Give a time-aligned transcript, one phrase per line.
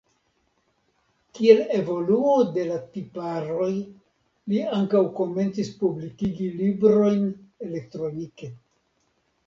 [1.39, 7.25] Kiel evoluo de la tiparoj li ankaŭ komencis publikigi librojn
[7.71, 8.55] elektronike.